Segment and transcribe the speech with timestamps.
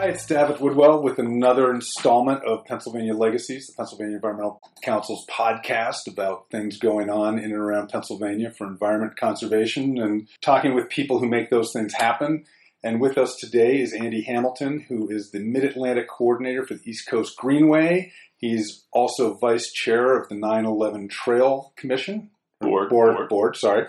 [0.00, 6.10] Hi, it's Davitt Woodwell with another installment of Pennsylvania Legacies, the Pennsylvania Environmental Council's podcast
[6.10, 11.18] about things going on in and around Pennsylvania for environment conservation and talking with people
[11.18, 12.44] who make those things happen.
[12.82, 16.90] And with us today is Andy Hamilton, who is the Mid Atlantic Coordinator for the
[16.90, 18.10] East Coast Greenway.
[18.38, 22.30] He's also Vice Chair of the 9 11 Trail Commission.
[22.58, 22.88] Board.
[22.88, 23.28] Board, Board.
[23.28, 23.86] board sorry.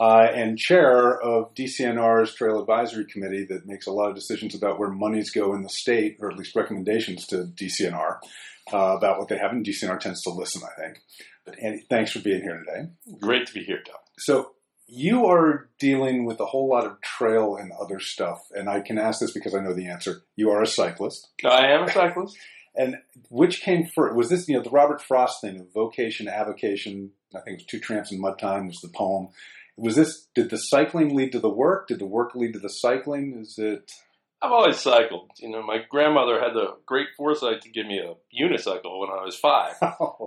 [0.00, 4.78] Uh, and chair of DCNR's Trail Advisory Committee that makes a lot of decisions about
[4.78, 8.18] where monies go in the state, or at least recommendations to DCNR
[8.72, 9.52] uh, about what they have.
[9.52, 10.98] And DCNR tends to listen, I think.
[11.44, 12.88] But Andy, thanks for being here today.
[13.20, 13.96] Great to be here, Doug.
[14.18, 14.52] So
[14.86, 18.98] you are dealing with a whole lot of trail and other stuff, and I can
[18.98, 20.22] ask this because I know the answer.
[20.36, 22.36] You are a cyclist, I am a cyclist.
[22.76, 22.96] and
[23.30, 24.14] which came first?
[24.14, 27.10] Was this you know the Robert Frost thing of vocation, avocation?
[27.34, 29.28] I think it was Two Tramps in Mud Time was the poem.
[29.76, 30.28] Was this?
[30.34, 31.88] Did the cycling lead to the work?
[31.88, 33.38] Did the work lead to the cycling?
[33.40, 33.90] Is it?
[34.44, 35.30] I've always cycled.
[35.38, 39.22] You know, my grandmother had the great foresight to give me a unicycle when I
[39.24, 39.74] was five.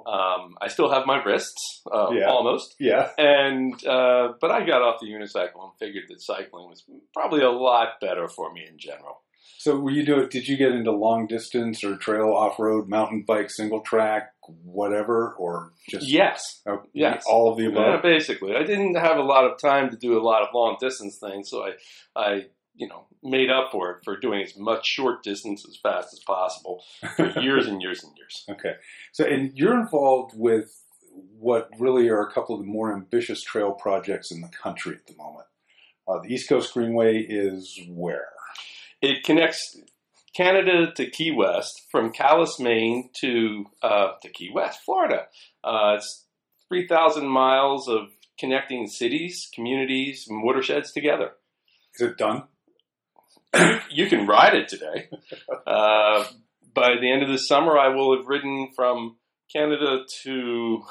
[0.08, 2.30] Um, I still have my wrists, uh, Yeah.
[2.30, 2.76] almost.
[2.80, 3.10] yeah.
[3.18, 7.50] And uh, but I got off the unicycle and figured that cycling was probably a
[7.52, 9.22] lot better for me in general.
[9.58, 10.30] So were you doing?
[10.30, 14.32] Did you get into long distance or trail, off road, mountain bike, single track,
[14.64, 17.24] whatever, or just Yes, oh, Yes.
[17.28, 18.02] all of the Yeah, above?
[18.04, 18.56] basically.
[18.56, 21.50] I didn't have a lot of time to do a lot of long distance things,
[21.50, 21.72] so I,
[22.16, 26.10] I, you know, made up for it for doing as much short distance as fast
[26.14, 26.84] as possible
[27.16, 28.46] for years and years and years.
[28.50, 28.76] Okay.
[29.14, 30.80] So, and you're involved with
[31.40, 35.08] what really are a couple of the more ambitious trail projects in the country at
[35.08, 35.46] the moment.
[36.08, 38.28] Uh, the East Coast Greenway is where?
[39.02, 39.78] It connects
[40.36, 45.28] Canada to Key West, from Calais, Maine to uh, to Key West, Florida.
[45.64, 46.26] Uh, it's
[46.68, 51.32] three thousand miles of connecting cities, communities, and watersheds together.
[51.96, 52.44] Is it done?
[53.90, 55.10] you can ride it today.
[55.68, 56.24] Uh,
[56.76, 59.16] by the end of the summer, I will have ridden from
[59.52, 60.84] Canada to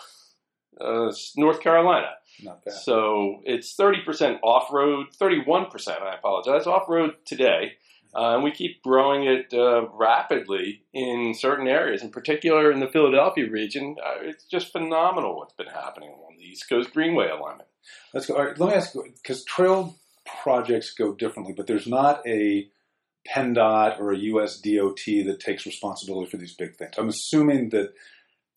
[0.80, 2.08] uh, North Carolina.
[2.42, 2.74] Not bad.
[2.74, 7.74] So it's 30% off road, 31%, I apologize, off road today.
[8.14, 12.88] Uh, and we keep growing it uh, rapidly in certain areas, in particular in the
[12.88, 13.96] Philadelphia region.
[14.04, 17.68] Uh, it's just phenomenal what's been happening along the East Coast Greenway alignment.
[18.12, 18.34] Let's go.
[18.34, 19.96] Let me ask because trail
[20.42, 22.68] projects go differently, but there's not a
[23.28, 26.94] PennDOT or a US DOT that takes responsibility for these big things.
[26.98, 27.92] I'm assuming that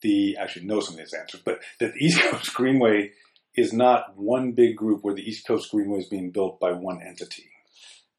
[0.01, 3.11] the actually know some of these answers, but that the East Coast Greenway
[3.55, 7.01] is not one big group where the East Coast Greenway is being built by one
[7.01, 7.49] entity.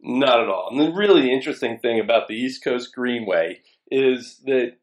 [0.00, 0.68] Not at all.
[0.70, 3.60] And the really interesting thing about the East Coast Greenway
[3.90, 4.76] is that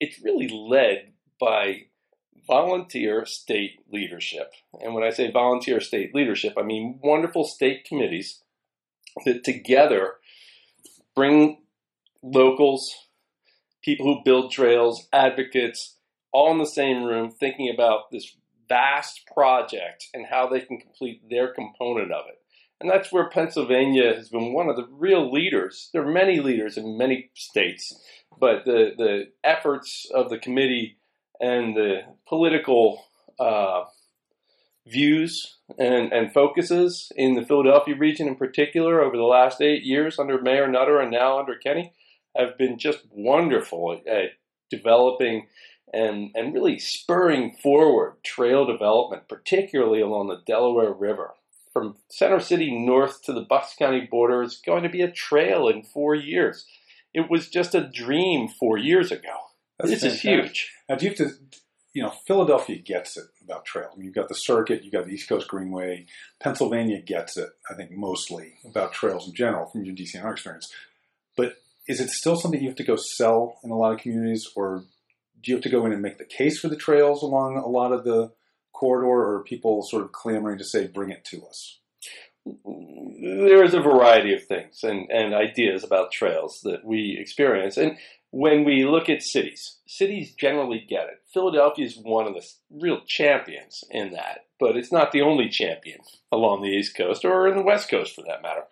[0.00, 1.82] it's really led by
[2.46, 4.52] volunteer state leadership.
[4.80, 8.42] And when I say volunteer state leadership, I mean wonderful state committees
[9.24, 10.14] that together
[11.14, 11.58] bring
[12.22, 12.94] locals,
[13.82, 15.96] people who build trails, advocates,
[16.32, 18.36] all in the same room thinking about this
[18.68, 22.37] vast project and how they can complete their component of it.
[22.80, 25.90] And that's where Pennsylvania has been one of the real leaders.
[25.92, 27.92] There are many leaders in many states,
[28.38, 30.98] but the, the efforts of the committee
[31.40, 33.04] and the political
[33.40, 33.84] uh,
[34.86, 40.18] views and, and focuses in the Philadelphia region in particular over the last eight years
[40.18, 41.92] under Mayor Nutter and now under Kenney
[42.36, 44.30] have been just wonderful at, at
[44.70, 45.48] developing
[45.92, 51.32] and, and really spurring forward trail development, particularly along the Delaware River.
[51.72, 55.68] From Center City north to the Bucks County border is going to be a trail
[55.68, 56.66] in four years.
[57.14, 59.34] It was just a dream four years ago.
[59.78, 60.72] That's this is huge.
[60.88, 61.30] Now, do you have to,
[61.94, 63.88] you know, Philadelphia gets it about trail.
[63.92, 66.06] I mean, you've got the circuit, you've got the East Coast Greenway.
[66.40, 70.70] Pennsylvania gets it, I think, mostly about trails in general from your DCNR experience.
[71.36, 74.46] But is it still something you have to go sell in a lot of communities,
[74.54, 74.84] or
[75.42, 77.66] do you have to go in and make the case for the trails along a
[77.66, 78.32] lot of the
[78.78, 81.78] corridor, or people sort of clamoring to say, bring it to us?
[82.44, 87.76] there is a variety of things and, and ideas about trails that we experience.
[87.76, 87.96] And
[88.30, 91.22] when we look at cities, cities generally get it.
[91.32, 96.00] Philadelphia is one of the real champions in that, but it's not the only champion
[96.30, 98.62] along the East Coast or in the West Coast for that matter.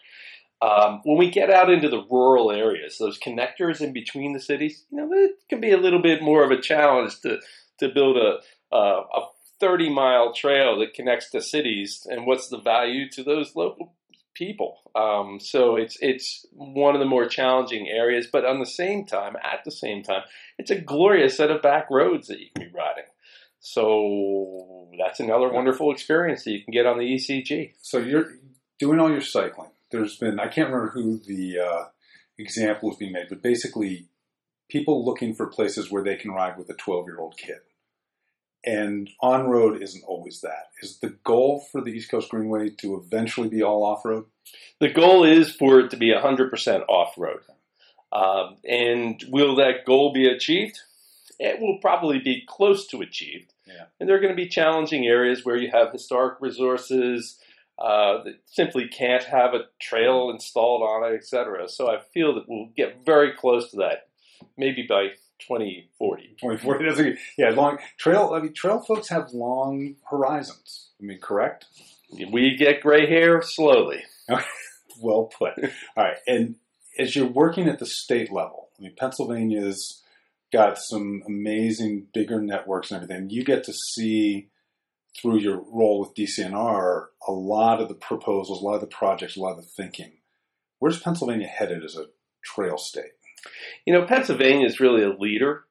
[0.62, 4.85] Um, when we get out into the rural areas, those connectors in between the cities,
[4.91, 7.38] you know, it can be a little bit more of a challenge to,
[7.81, 8.38] to build a,
[8.75, 9.26] a, a
[9.61, 13.94] 30 mile trail that connects to cities and what's the value to those local
[14.35, 14.79] people.
[14.94, 19.37] Um, so it's it's one of the more challenging areas, but on the same time,
[19.37, 20.23] at the same time,
[20.58, 23.05] it's a glorious set of back roads that you can be riding.
[23.61, 27.73] So that's another wonderful experience that you can get on the ECG.
[27.81, 28.26] So you're
[28.79, 29.70] doing all your cycling.
[29.91, 31.85] There's been I can't remember who the uh,
[32.38, 34.08] example was being made, but basically,
[34.69, 37.58] people looking for places where they can ride with a 12 year old kid.
[38.67, 40.71] And on road isn't always that.
[40.83, 44.25] Is the goal for the East Coast Greenway to eventually be all off road?
[44.81, 47.41] The goal is for it to be 100% off road.
[48.13, 50.81] Um, and will that goal be achieved?
[51.39, 53.53] It will probably be close to achieved.
[53.67, 53.85] Yeah.
[54.01, 57.39] And there are going to be challenging areas where you have historic resources
[57.79, 61.69] uh, that simply can't have a trail installed on it, etc.
[61.69, 64.09] So I feel that we'll get very close to that,
[64.57, 65.11] maybe by
[65.41, 66.37] 2040.
[66.41, 67.19] 2040 doesn't.
[67.37, 68.33] Yeah, long trail.
[68.35, 70.91] I mean, trail folks have long horizons.
[71.00, 71.67] I mean, correct?
[72.11, 74.03] We get gray hair slowly.
[75.00, 75.53] well put.
[75.97, 76.56] All right, and
[76.99, 80.03] as you're working at the state level, I mean, Pennsylvania's
[80.53, 83.31] got some amazing bigger networks and everything.
[83.31, 84.49] You get to see
[85.21, 89.37] through your role with DCNR a lot of the proposals, a lot of the projects,
[89.37, 90.12] a lot of the thinking.
[90.79, 92.06] Where's Pennsylvania headed as a
[92.44, 93.12] trail state?
[93.84, 95.64] You know, Pennsylvania is really a leader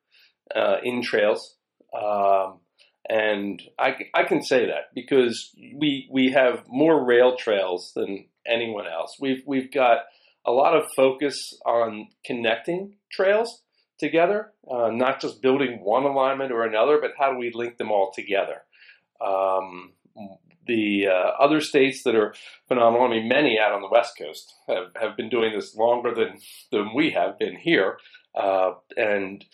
[0.56, 1.56] uh, in trails.
[1.94, 2.60] Um,
[3.08, 8.88] and I, I can say that because we we have more rail trails than anyone
[8.88, 9.18] else.
[9.20, 10.00] We've we've got
[10.46, 13.62] a lot of focus on connecting trails
[14.00, 17.92] together, uh, not just building one alignment or another, but how do we link them
[17.92, 18.62] all together?
[19.22, 19.94] Um,
[20.66, 22.34] the uh, other states that are
[22.68, 26.14] phenomenal, I mean, many out on the West Coast have, have been doing this longer
[26.14, 26.40] than,
[26.72, 27.98] than we have been here.
[28.34, 29.46] Uh, and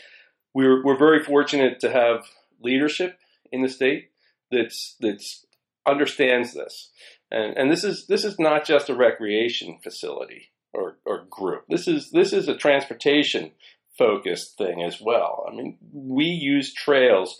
[0.54, 2.26] we're, we're very fortunate to have
[2.62, 3.20] leadership
[3.52, 4.12] in the state
[4.50, 5.46] that's, that's
[5.86, 6.92] understands this.
[7.32, 11.64] And, and this is this is not just a recreation facility or, or group.
[11.70, 13.52] This is this is a transportation
[13.98, 15.46] focused thing as well.
[15.48, 17.40] I mean, we use trails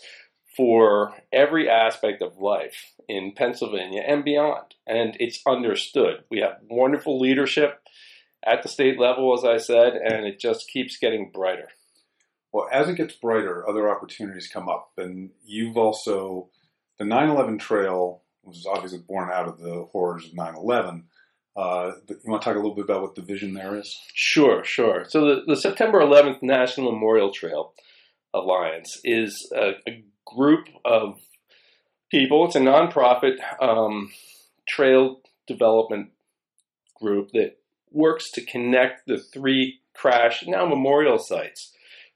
[0.56, 4.74] for every aspect of life in Pennsylvania and beyond.
[4.86, 6.24] And it's understood.
[6.30, 7.80] We have wonderful leadership
[8.44, 11.68] at the state level, as I said, and it just keeps getting brighter.
[12.52, 14.92] Well, as it gets brighter, other opportunities come up.
[14.98, 16.50] And you've also,
[16.98, 21.04] the 9 11 trail was obviously born out of the horrors of 9 11.
[21.54, 23.98] Uh, you want to talk a little bit about what the vision there is?
[24.14, 25.04] Sure, sure.
[25.08, 27.74] So the, the September 11th National Memorial Trail
[28.34, 31.20] Alliance is a, a group of
[32.10, 32.46] people.
[32.46, 34.12] It's a nonprofit um,
[34.66, 36.10] trail development
[37.00, 37.58] group that
[37.90, 41.72] works to connect the three crash now memorial sites.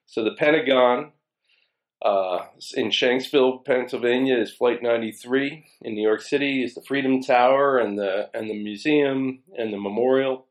[0.06, 1.12] So the Pentagon
[2.04, 5.66] uh, in Shanksville, Pennsylvania, is Flight 93.
[5.82, 9.78] In New York City, is the Freedom Tower and the and the museum and the
[9.78, 10.46] memorial.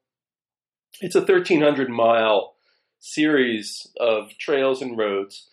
[1.01, 2.55] It's a 1,300 mile
[2.99, 5.49] series of trails and roads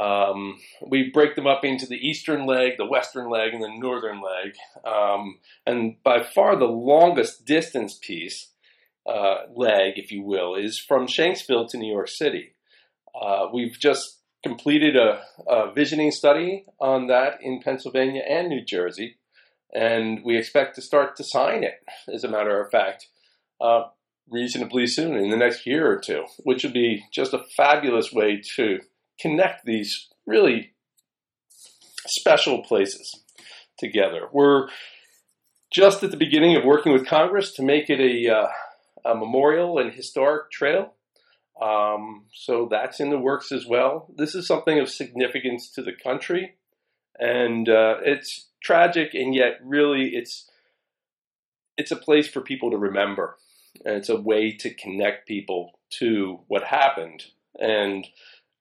[0.00, 4.20] um, we break them up into the eastern leg, the western leg, and the northern
[4.20, 4.54] leg.
[4.84, 8.50] Um, and by far the longest distance piece,
[9.06, 12.54] uh, leg, if you will, is from Shanksville to New York City.
[13.14, 19.16] Uh, we've just completed a, a, visioning study on that in Pennsylvania and New Jersey,
[19.72, 21.82] and we expect to start to sign it,
[22.12, 23.06] as a matter of fact,
[23.60, 23.84] uh,
[24.28, 28.40] reasonably soon in the next year or two, which would be just a fabulous way
[28.56, 28.80] to
[29.24, 30.74] connect these really
[32.06, 33.22] special places
[33.78, 34.28] together.
[34.30, 34.68] We're
[35.72, 38.48] just at the beginning of working with Congress to make it a, uh,
[39.06, 40.92] a memorial and historic trail.
[41.60, 44.12] Um, so that's in the works as well.
[44.14, 46.56] This is something of significance to the country,
[47.18, 50.50] and uh, it's tragic, and yet really it's
[51.76, 53.36] it's a place for people to remember,
[53.84, 57.22] and it's a way to connect people to what happened.
[57.60, 58.04] And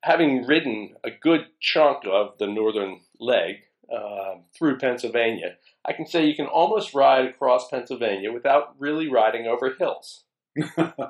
[0.03, 3.55] having ridden a good chunk of the northern leg
[3.91, 5.55] uh, through Pennsylvania,
[5.85, 10.25] I can say you can almost ride across Pennsylvania without really riding over hills.
[10.77, 11.07] I,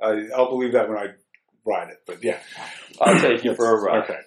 [0.00, 1.08] will believe that when I
[1.66, 2.38] ride it, but yeah,
[3.00, 4.04] I'll take you for a ride.
[4.04, 4.20] Okay.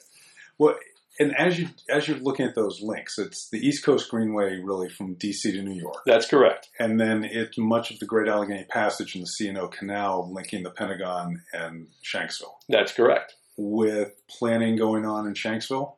[0.57, 0.75] Well,
[1.19, 4.89] and as you as you're looking at those links, it's the East Coast Greenway, really
[4.89, 6.01] from DC to New York.
[6.05, 6.69] That's correct.
[6.79, 10.71] And then it's much of the Great Allegheny Passage and the C&O Canal linking the
[10.71, 12.55] Pentagon and Shanksville.
[12.67, 13.35] That's correct.
[13.57, 15.95] With planning going on in Shanksville.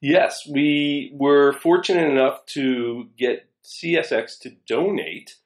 [0.00, 5.36] Yes, we were fortunate enough to get CSX to donate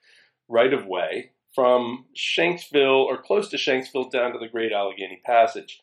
[0.48, 5.80] right of way from Shanksville or close to Shanksville down to the Great Allegheny Passage.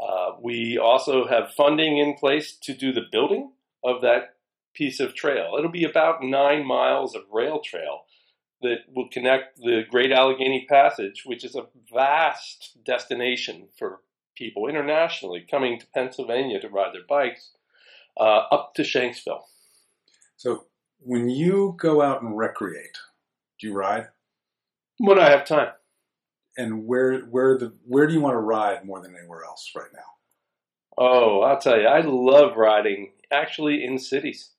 [0.00, 3.52] Uh, we also have funding in place to do the building
[3.84, 4.36] of that
[4.74, 5.54] piece of trail.
[5.58, 8.04] It'll be about nine miles of rail trail
[8.62, 14.00] that will connect the Great Allegheny Passage, which is a vast destination for
[14.36, 17.50] people internationally coming to Pennsylvania to ride their bikes,
[18.18, 19.42] uh, up to Shanksville.
[20.36, 20.66] So,
[21.00, 22.98] when you go out and recreate,
[23.60, 24.08] do you ride?
[24.98, 25.72] When I have time.
[26.56, 29.92] And where where the where do you want to ride more than anywhere else right
[29.94, 30.00] now?
[30.98, 34.50] Oh, I'll tell you, I love riding actually in cities.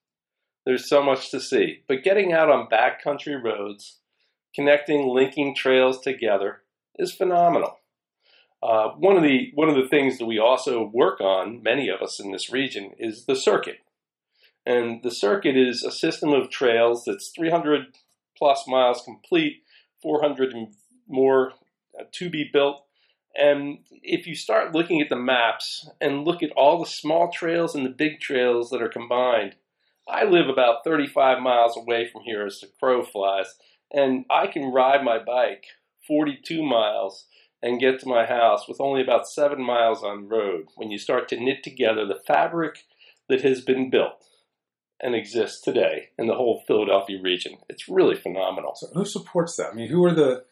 [0.66, 4.00] There's so much to see, but getting out on backcountry roads,
[4.56, 6.62] connecting, linking trails together
[6.98, 7.78] is phenomenal.
[8.62, 12.02] Uh, one of the one of the things that we also work on, many of
[12.02, 13.80] us in this region, is the circuit.
[14.66, 17.98] And the circuit is a system of trails that's 300
[18.38, 19.64] plus miles complete,
[20.02, 20.74] 400 and
[21.10, 21.52] more
[22.00, 22.84] Uh, to be built.
[23.36, 27.76] And if you start looking at the maps and look at all the small trails
[27.76, 29.56] and the big trails that are combined,
[30.08, 33.48] I live about 35 miles away from here as the crow flies,
[33.92, 35.66] and I can ride my bike
[36.08, 37.28] 42 miles
[37.62, 41.28] and get to my house with only about seven miles on road when you start
[41.30, 42.86] to knit together the fabric
[43.30, 44.26] that has been built
[45.00, 47.58] and exists today in the whole Philadelphia region.
[47.70, 48.74] It's really phenomenal.
[48.76, 49.72] So who supports that?
[49.72, 50.44] I mean, who are the,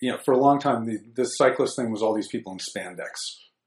[0.00, 2.58] you know, for a long time, the, the cyclist thing was all these people in
[2.58, 3.06] spandex,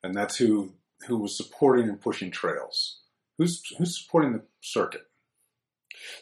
[0.04, 0.74] and that's who
[1.08, 3.00] who was supporting and pushing trails.
[3.38, 5.02] Who's who's supporting the circuit?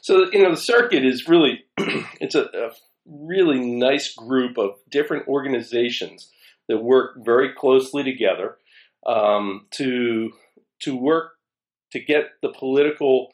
[0.02, 2.72] So you know, the circuit is really it's a, a
[3.06, 6.32] really nice group of different organizations
[6.68, 8.58] that work very closely together
[9.06, 10.32] um, to
[10.82, 11.34] to work
[11.92, 13.34] to get the political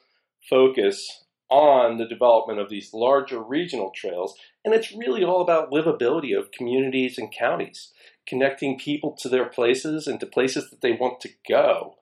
[0.49, 4.35] focus on the development of these larger regional trails.
[4.63, 7.91] And it's really all about livability of communities and counties,
[8.27, 11.95] connecting people to their places and to places that they want to go.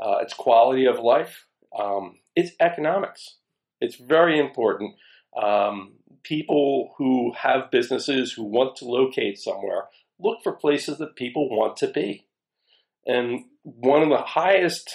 [0.00, 1.46] Uh, it's quality of life,
[1.78, 3.36] um, it's economics.
[3.80, 4.94] It's very important.
[5.40, 9.84] Um, people who have businesses who want to locate somewhere
[10.18, 12.26] look for places that people want to be.
[13.06, 14.90] And one of the highest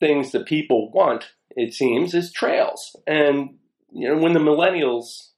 [0.00, 2.94] things that people want, it seems, is trails.
[3.06, 3.56] And
[3.90, 5.30] you know, when the millennials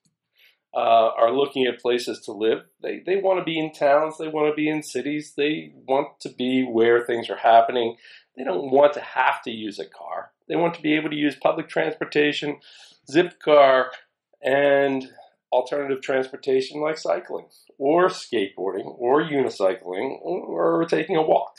[0.74, 4.28] uh, are looking at places to live, they, they want to be in towns, they
[4.28, 7.96] want to be in cities, they want to be where things are happening.
[8.36, 10.32] They don't want to have to use a car.
[10.48, 12.58] They want to be able to use public transportation,
[13.10, 13.86] Zipcar,
[14.42, 15.08] and
[15.50, 17.46] alternative transportation like cycling
[17.78, 21.54] or skateboarding or unicycling or taking a walk.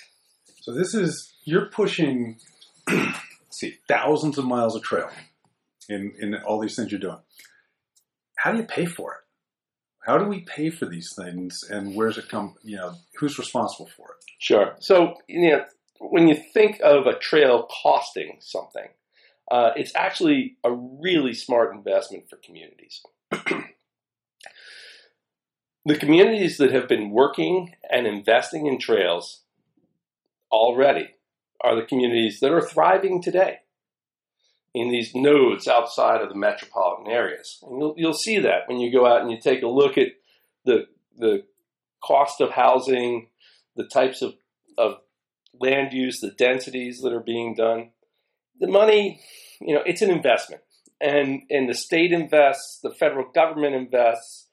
[0.61, 2.37] So this is you're pushing
[3.59, 5.09] see thousands of miles of trail
[5.89, 7.19] in in all these things you're doing.
[8.37, 9.19] How do you pay for it?
[10.05, 12.55] How do we pay for these things, and where's it come?
[12.63, 14.25] You know, who's responsible for it?
[14.39, 14.75] Sure.
[14.79, 15.65] So you know,
[15.99, 18.87] when you think of a trail costing something,
[19.51, 23.01] uh, it's actually a really smart investment for communities.
[25.85, 29.41] the communities that have been working and investing in trails
[30.51, 31.09] already
[31.61, 33.59] are the communities that are thriving today
[34.73, 37.59] in these nodes outside of the metropolitan areas.
[37.63, 40.09] And you'll, you'll see that when you go out and you take a look at
[40.65, 40.87] the,
[41.17, 41.43] the
[42.03, 43.27] cost of housing,
[43.75, 44.35] the types of,
[44.77, 44.99] of
[45.59, 47.91] land use, the densities that are being done.
[48.59, 49.21] The money,
[49.59, 50.61] you know, it's an investment.
[51.01, 54.48] And, and the state invests, the federal government invests,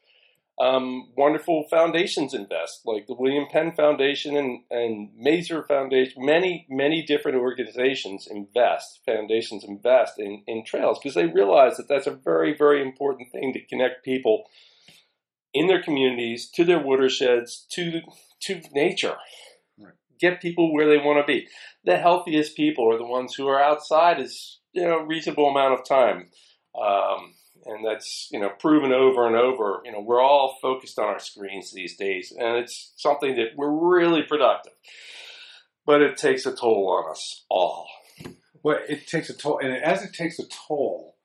[0.58, 6.24] um, wonderful foundations invest, like the William Penn Foundation and, and Mazer Foundation.
[6.24, 12.06] Many, many different organizations invest, foundations invest in, in trails because they realize that that's
[12.06, 14.44] a very, very important thing to connect people
[15.52, 18.00] in their communities, to their watersheds, to,
[18.40, 19.16] to nature.
[19.78, 19.92] Right.
[20.18, 21.48] Get people where they want to be.
[21.84, 25.86] The healthiest people are the ones who are outside is you know reasonable amount of
[25.86, 26.28] time.
[26.78, 27.34] Um,
[27.66, 29.80] and that's you know proven over and over.
[29.84, 33.70] You know, we're all focused on our screens these days, and it's something that we're
[33.70, 34.72] really productive,
[35.84, 37.88] but it takes a toll on us all.
[38.62, 41.16] Well, it takes a toll, and as it takes a toll,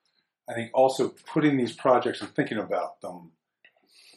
[0.49, 3.31] I think also putting these projects and thinking about them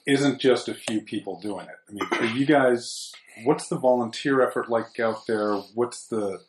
[0.06, 1.76] isn't just a few people doing it.
[1.88, 3.12] I mean, you guys,
[3.44, 5.54] what's the volunteer effort like out there?
[5.74, 6.40] What's the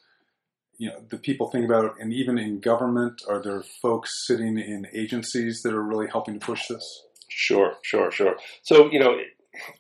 [0.77, 4.87] you know the people think about and even in government, are there folks sitting in
[4.93, 7.03] agencies that are really helping to push this?
[7.29, 8.35] Sure, sure, sure.
[8.63, 9.17] So you know,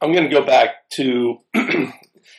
[0.01, 1.37] I'm going to go back to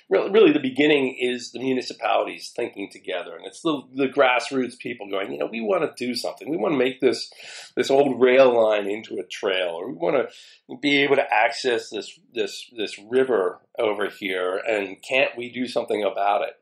[0.09, 5.09] really, really the beginning is the municipalities thinking together, and it's the, the grassroots people
[5.09, 6.49] going, you know, we want to do something.
[6.49, 7.31] We want to make this
[7.77, 11.91] this old rail line into a trail, or we want to be able to access
[11.91, 16.55] this this this river over here, and can't we do something about it?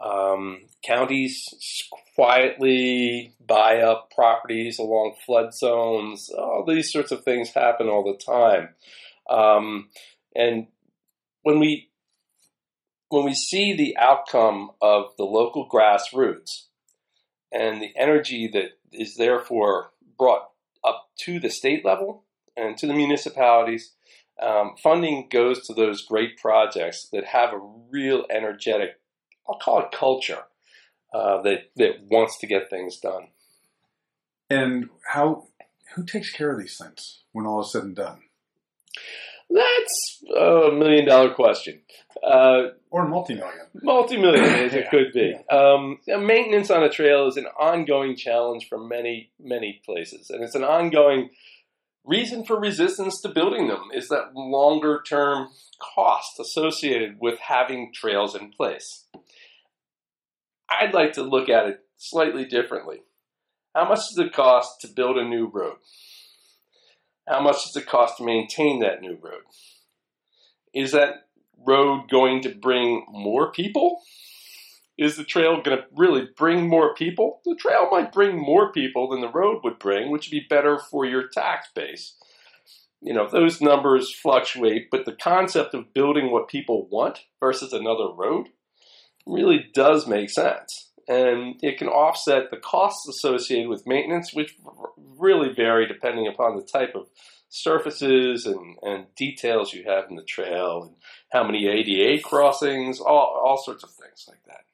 [0.00, 1.48] Um, counties
[2.14, 6.30] quietly buy up properties along flood zones.
[6.30, 8.70] All these sorts of things happen all the time.
[9.30, 9.88] Um,
[10.34, 10.66] and
[11.42, 11.90] when we
[13.08, 16.66] when we see the outcome of the local grassroots
[17.52, 20.50] and the energy that is therefore brought
[20.82, 22.24] up to the state level
[22.56, 23.94] and to the municipalities,
[24.42, 28.98] Um, funding goes to those great projects that have a real energetic,
[29.48, 30.44] I'll call it culture,
[31.12, 33.28] uh, that that wants to get things done.
[34.50, 35.48] And how
[35.94, 38.22] who takes care of these things when all is said and done?
[39.50, 41.80] That's a million dollar question.
[42.22, 43.66] Uh, or multi-million.
[43.82, 45.34] Multi-million, as it could be.
[45.50, 50.54] Um, maintenance on a trail is an ongoing challenge for many, many places, and it's
[50.54, 51.30] an ongoing
[52.04, 55.48] reason for resistance to building them is that longer term
[55.80, 59.06] cost associated with having trails in place.
[60.80, 63.02] I'd like to look at it slightly differently.
[63.74, 65.76] How much does it cost to build a new road?
[67.28, 69.42] How much does it cost to maintain that new road?
[70.74, 71.28] Is that
[71.66, 74.02] road going to bring more people?
[74.96, 77.40] Is the trail going to really bring more people?
[77.44, 80.78] The trail might bring more people than the road would bring, which would be better
[80.78, 82.14] for your tax base.
[83.00, 88.08] You know, those numbers fluctuate, but the concept of building what people want versus another
[88.08, 88.48] road
[89.26, 90.90] really does make sense.
[91.06, 94.56] And it can offset the costs associated with maintenance, which
[94.96, 97.08] really vary depending upon the type of
[97.48, 100.96] surfaces and, and details you have in the trail and
[101.30, 104.64] how many ADA crossings, all, all sorts of things like that.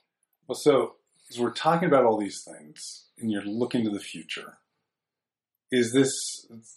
[0.47, 0.95] Well, so
[1.31, 4.59] as we're talking about all these things and you're looking to the future,
[5.71, 6.11] is this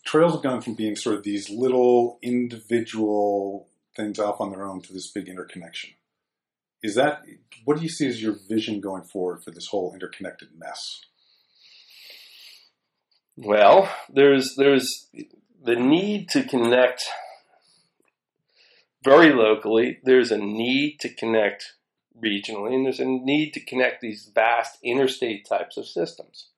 [0.06, 4.82] trails have gone from being sort of these little individual things off on their own
[4.82, 5.92] to this big interconnection?
[6.84, 7.24] Is that
[7.64, 11.02] what do you see as your vision going forward for this whole interconnected mess?
[13.38, 15.08] Well, there's there's
[15.64, 17.06] the need to connect
[19.04, 20.00] very locally.
[20.04, 21.74] There's a need to connect
[22.22, 26.50] regionally, and there's a need to connect these vast interstate types of systems.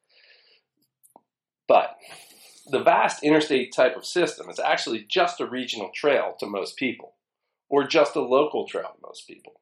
[1.68, 1.98] But
[2.70, 7.14] the vast interstate type of system is actually just a regional trail to most people,
[7.70, 9.62] or just a local trail to most people.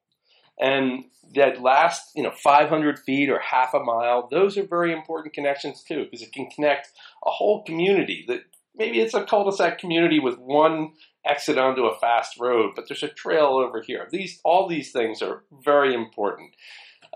[0.59, 5.33] And that last, you know, 500 feet or half a mile, those are very important
[5.33, 6.89] connections too, because it can connect
[7.25, 8.41] a whole community that
[8.75, 10.93] maybe it's a cul-de-sac community with one
[11.25, 14.07] exit onto a fast road, but there's a trail over here.
[14.11, 16.51] These, all these things are very important.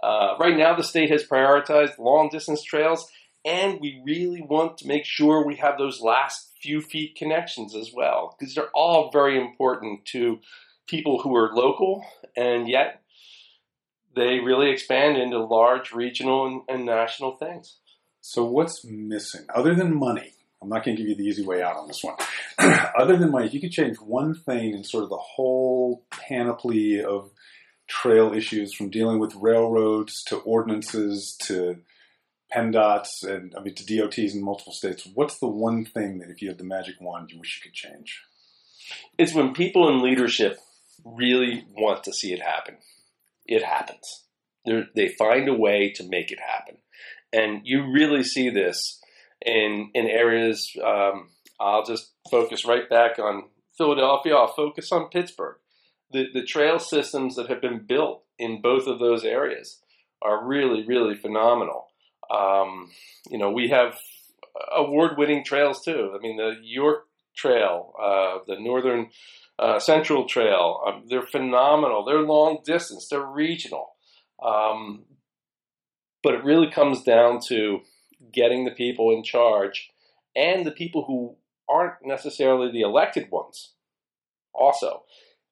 [0.02, 3.12] Uh, right now, the state has prioritized long distance trails,
[3.44, 7.92] and we really want to make sure we have those last few feet connections as
[7.94, 10.40] well, because they're all very important to
[10.88, 13.02] people who are local, and yet
[14.16, 17.78] they really expand into large regional and, and national things.
[18.22, 20.34] So, what's missing other than money?
[20.62, 22.16] I'm not going to give you the easy way out on this one.
[22.98, 27.04] Other than money, if you could change one thing in sort of the whole panoply
[27.04, 27.30] of
[27.88, 31.78] trail issues from dealing with railroads to ordinances to
[32.54, 36.42] PennDOTs and I mean to DOTs in multiple states, what's the one thing that if
[36.42, 38.24] you had the magic wand you wish you could change?
[39.18, 40.60] It's when people in leadership
[41.06, 42.78] really want to see it happen.
[43.46, 44.26] It happens.
[44.66, 46.78] They're, they find a way to make it happen.
[47.32, 49.02] And you really see this
[49.46, 50.72] in in areas.
[50.84, 51.30] Um,
[51.60, 54.36] I'll just focus right back on Philadelphia.
[54.36, 55.58] I'll focus on Pittsburgh.
[56.12, 59.80] The the trail systems that have been built in both of those areas
[60.22, 61.88] are really really phenomenal.
[62.30, 62.92] Um,
[63.30, 63.98] you know, we have
[64.76, 66.14] award winning trails too.
[66.16, 67.06] I mean, the York
[67.36, 69.10] Trail, uh, the Northern
[69.60, 72.06] uh, Central Trail, um, they're phenomenal.
[72.06, 73.08] They're long distance.
[73.10, 73.96] They're regional.
[74.44, 75.06] Um,
[76.24, 77.80] but it really comes down to
[78.32, 79.90] getting the people in charge
[80.36, 81.36] and the people who
[81.70, 83.74] aren't necessarily the elected ones
[84.54, 85.04] also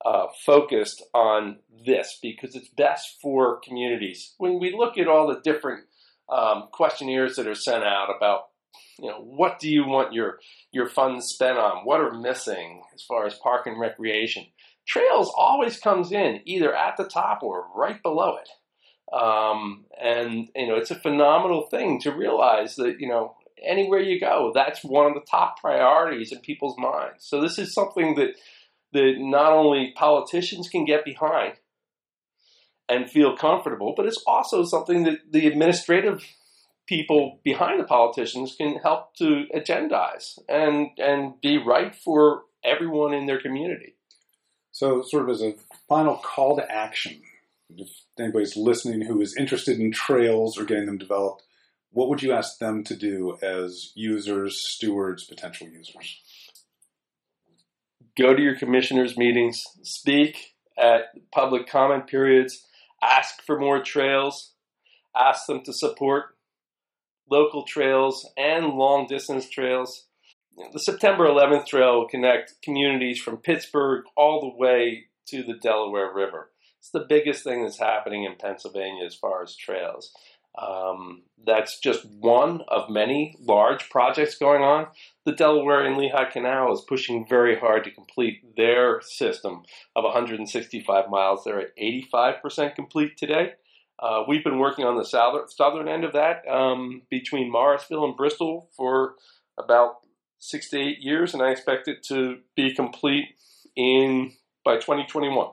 [0.06, 4.34] uh, focused on this because it's best for communities.
[4.38, 5.86] When we look at all the different
[6.30, 8.48] um, questionnaires that are sent out about
[9.00, 10.40] you know what do you want your
[10.72, 11.86] your funds spent on?
[11.86, 14.46] What are missing as far as park and recreation?
[14.88, 18.50] Trails always comes in either at the top or right below it.
[19.16, 24.20] Um, and you know, it's a phenomenal thing to realize that you know anywhere you
[24.20, 27.26] go, that's one of the top priorities in people's minds.
[27.26, 28.36] So this is something that
[28.94, 31.54] that not only politicians can get behind
[32.88, 36.24] and feel comfortable, but it's also something that the administrative
[36.88, 43.26] people behind the politicians can help to agendize and and be right for everyone in
[43.26, 43.96] their community.
[44.72, 45.56] So, sort of as a
[45.88, 47.22] final call to action,
[47.70, 47.88] if
[48.20, 51.44] anybody's listening who is interested in trails or getting them developed,
[51.92, 56.22] what would you ask them to do as users, stewards, potential users?
[58.18, 62.68] Go to your commissioners' meetings, speak at public comment periods,
[63.02, 64.54] ask for more trails,
[65.16, 66.35] ask them to support
[67.30, 70.08] local trails and long distance trails.
[70.74, 76.14] the September 11th Trail will connect communities from Pittsburgh all the way to the Delaware
[76.14, 76.52] River.
[76.80, 80.12] It's the biggest thing that's happening in Pennsylvania as far as trails.
[80.58, 84.88] Um, that's just one of many large projects going on.
[85.26, 89.64] The Delaware and Lehigh Canal is pushing very hard to complete their system
[89.96, 91.44] of 165 miles.
[91.44, 93.54] They're at 85% complete today.
[94.00, 98.16] Uh, we've been working on the southern, southern end of that um, between Morrisville and
[98.16, 99.16] Bristol for
[99.58, 99.96] about
[100.40, 103.26] six to eight years, and I expect it to be complete
[103.76, 105.48] in by 2021.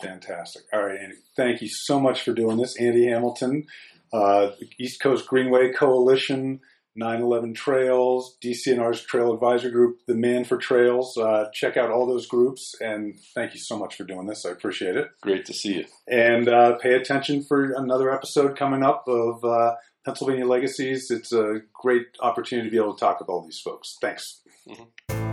[0.00, 0.62] Fantastic.
[0.72, 1.16] All right, Andy.
[1.36, 2.76] Thank you so much for doing this.
[2.78, 3.66] Andy Hamilton,
[4.12, 6.60] uh, East Coast Greenway Coalition,
[6.96, 11.16] 911 Trails, DCNR's Trail Advisor Group, the Man for Trails.
[11.16, 14.44] Uh, check out all those groups, and thank you so much for doing this.
[14.44, 15.08] I appreciate it.
[15.22, 15.84] Great to see you.
[16.08, 21.10] And uh, pay attention for another episode coming up of uh, Pennsylvania Legacies.
[21.10, 23.96] It's a great opportunity to be able to talk with all these folks.
[24.00, 24.42] Thanks.
[24.68, 25.25] Mm-hmm.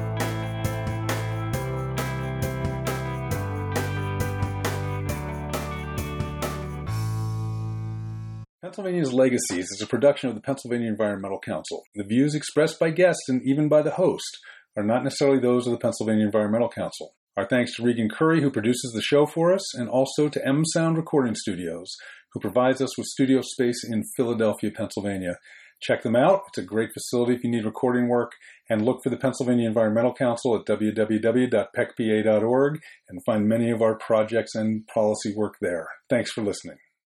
[8.73, 11.83] Pennsylvania's Legacies is a production of the Pennsylvania Environmental Council.
[11.93, 14.39] The views expressed by guests and even by the host
[14.75, 17.13] are not necessarily those of the Pennsylvania Environmental Council.
[17.37, 20.65] Our thanks to Regan Curry, who produces the show for us, and also to M
[20.65, 21.95] Sound Recording Studios,
[22.31, 25.37] who provides us with studio space in Philadelphia, Pennsylvania.
[25.79, 26.41] Check them out.
[26.47, 28.31] It's a great facility if you need recording work.
[28.71, 34.55] And look for the Pennsylvania Environmental Council at www.pecpa.org and find many of our projects
[34.55, 35.89] and policy work there.
[36.09, 36.77] Thanks for listening.